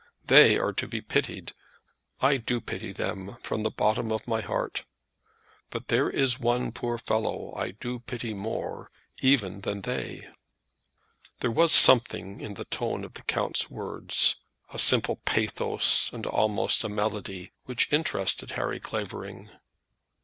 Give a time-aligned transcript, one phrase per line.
[0.25, 1.53] They are to be pitied.
[2.21, 4.83] I do pity them from the bottom of my heart.
[5.69, 10.27] But there is one poor fellow I do pity more even than they."
[11.41, 14.37] There was something in the tone of the count's words,
[14.73, 19.51] a simple pathos, and almost a melody, which interested Harry Clavering.